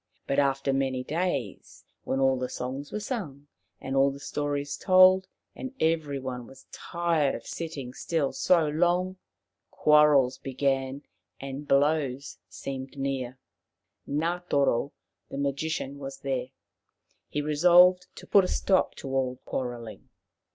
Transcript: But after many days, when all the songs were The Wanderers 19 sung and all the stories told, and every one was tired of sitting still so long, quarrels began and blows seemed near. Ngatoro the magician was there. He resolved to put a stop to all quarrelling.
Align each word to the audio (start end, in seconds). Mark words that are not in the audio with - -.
But 0.25 0.39
after 0.39 0.73
many 0.73 1.03
days, 1.03 1.85
when 2.05 2.19
all 2.19 2.35
the 2.35 2.49
songs 2.49 2.91
were 2.91 2.97
The 2.97 3.07
Wanderers 3.11 3.21
19 3.21 3.35
sung 3.41 3.47
and 3.81 3.95
all 3.95 4.09
the 4.09 4.19
stories 4.19 4.75
told, 4.75 5.27
and 5.55 5.75
every 5.79 6.17
one 6.17 6.47
was 6.47 6.65
tired 6.71 7.35
of 7.35 7.45
sitting 7.45 7.93
still 7.93 8.33
so 8.33 8.67
long, 8.67 9.17
quarrels 9.69 10.39
began 10.39 11.03
and 11.39 11.67
blows 11.67 12.39
seemed 12.49 12.97
near. 12.97 13.37
Ngatoro 14.09 14.91
the 15.29 15.37
magician 15.37 15.99
was 15.99 16.21
there. 16.21 16.47
He 17.29 17.43
resolved 17.43 18.07
to 18.15 18.25
put 18.25 18.43
a 18.43 18.47
stop 18.47 18.95
to 18.95 19.07
all 19.09 19.39
quarrelling. 19.45 20.09